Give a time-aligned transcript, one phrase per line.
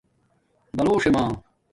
[0.75, 1.23] بلݽے مݳ